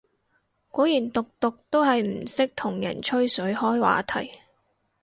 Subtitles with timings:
[0.71, 4.31] 果然毒毒都係唔識同人吹水開話題